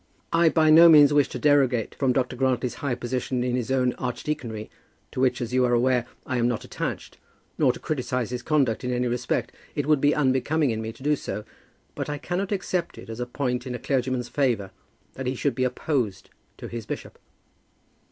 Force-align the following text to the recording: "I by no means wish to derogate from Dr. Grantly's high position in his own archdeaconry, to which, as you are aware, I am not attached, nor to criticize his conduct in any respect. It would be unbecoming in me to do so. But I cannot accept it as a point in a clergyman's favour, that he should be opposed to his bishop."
"I 0.33 0.49
by 0.49 0.71
no 0.71 0.89
means 0.89 1.13
wish 1.13 1.29
to 1.29 1.37
derogate 1.37 1.93
from 1.93 2.11
Dr. 2.11 2.35
Grantly's 2.35 2.73
high 2.81 2.95
position 2.95 3.43
in 3.43 3.55
his 3.55 3.69
own 3.69 3.93
archdeaconry, 3.99 4.67
to 5.11 5.19
which, 5.19 5.39
as 5.41 5.53
you 5.53 5.63
are 5.63 5.73
aware, 5.75 6.07
I 6.25 6.37
am 6.37 6.47
not 6.47 6.63
attached, 6.63 7.19
nor 7.59 7.71
to 7.71 7.79
criticize 7.79 8.31
his 8.31 8.41
conduct 8.41 8.83
in 8.83 8.91
any 8.91 9.05
respect. 9.07 9.51
It 9.75 9.85
would 9.85 10.01
be 10.01 10.15
unbecoming 10.15 10.71
in 10.71 10.81
me 10.81 10.91
to 10.91 11.03
do 11.03 11.15
so. 11.15 11.45
But 11.93 12.09
I 12.09 12.17
cannot 12.17 12.51
accept 12.51 12.97
it 12.97 13.09
as 13.11 13.19
a 13.19 13.27
point 13.27 13.67
in 13.67 13.75
a 13.75 13.77
clergyman's 13.77 14.27
favour, 14.27 14.71
that 15.13 15.27
he 15.27 15.35
should 15.35 15.53
be 15.53 15.65
opposed 15.65 16.31
to 16.57 16.67
his 16.67 16.87
bishop." 16.87 17.19